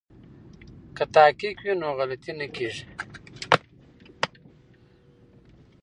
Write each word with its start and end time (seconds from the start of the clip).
که 0.95 1.03
تحقیق 1.13 1.57
وي 1.63 1.73
نو 1.81 1.89
غلطي 1.97 2.31
نه 2.39 2.47
کیږي. 2.55 2.85